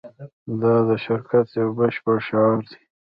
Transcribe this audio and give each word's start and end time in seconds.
دا 0.61 0.73
د 0.87 0.89
شرکت 1.05 1.47
یو 1.59 1.69
بشپړ 1.77 2.17
شعار 2.27 2.57
دی 2.69 2.81